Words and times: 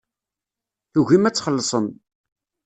Tugim 0.91 1.23
ad 1.27 1.33
txellṣem. 1.35 1.87